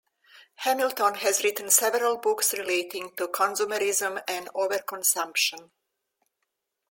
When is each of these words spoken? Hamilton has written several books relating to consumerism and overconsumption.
Hamilton 0.55 1.13
has 1.13 1.43
written 1.43 1.69
several 1.69 2.17
books 2.17 2.53
relating 2.55 3.15
to 3.17 3.27
consumerism 3.27 4.19
and 4.27 4.47
overconsumption. 4.55 5.69